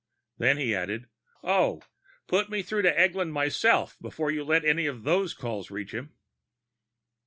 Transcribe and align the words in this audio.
Then 0.39 0.57
he 0.57 0.73
added, 0.73 1.09
"Oh, 1.43 1.83
put 2.25 2.49
me 2.49 2.63
through 2.63 2.81
to 2.81 2.99
Eglin 2.99 3.29
myself 3.31 3.97
before 4.01 4.31
you 4.31 4.43
let 4.43 4.65
any 4.65 4.87
of 4.87 5.03
those 5.03 5.35
calls 5.35 5.69
reach 5.69 5.93
him." 5.93 6.15